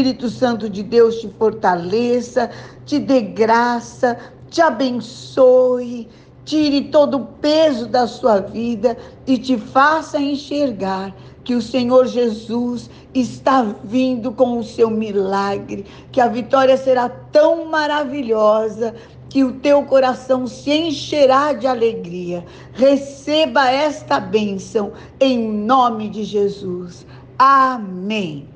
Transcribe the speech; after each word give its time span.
Espírito 0.00 0.30
Santo 0.30 0.70
de 0.70 0.82
Deus 0.82 1.20
te 1.20 1.28
fortaleça, 1.28 2.50
te 2.86 2.98
dê 2.98 3.20
graça, 3.20 4.16
te 4.48 4.62
abençoe, 4.62 6.08
tire 6.42 6.84
todo 6.84 7.18
o 7.18 7.26
peso 7.26 7.86
da 7.86 8.06
sua 8.06 8.40
vida 8.40 8.96
e 9.26 9.36
te 9.36 9.58
faça 9.58 10.18
enxergar 10.18 11.14
que 11.44 11.54
o 11.54 11.60
Senhor 11.60 12.06
Jesus 12.06 12.88
está 13.12 13.62
vindo 13.84 14.32
com 14.32 14.58
o 14.58 14.64
seu 14.64 14.88
milagre, 14.88 15.84
que 16.10 16.18
a 16.18 16.28
vitória 16.28 16.78
será 16.78 17.10
tão 17.10 17.66
maravilhosa 17.66 18.94
que 19.28 19.44
o 19.44 19.52
teu 19.52 19.82
coração 19.84 20.46
se 20.46 20.70
encherá 20.70 21.52
de 21.52 21.66
alegria. 21.66 22.42
Receba 22.72 23.70
esta 23.70 24.18
bênção 24.18 24.92
em 25.20 25.46
nome 25.46 26.08
de 26.08 26.24
Jesus. 26.24 27.06
Amém. 27.38 28.50